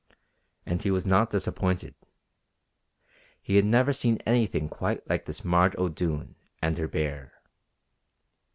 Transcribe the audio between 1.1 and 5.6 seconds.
disappointed. He had never seen anything quite like this